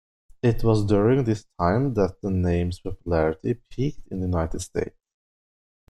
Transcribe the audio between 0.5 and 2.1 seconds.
was during this time